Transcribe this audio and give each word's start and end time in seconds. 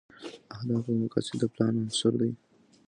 اهداف 0.55 0.83
او 0.89 0.95
مقاصد 1.03 1.33
د 1.39 1.43
پلان 1.53 1.73
عناصر 1.81 2.13
دي. 2.21 2.31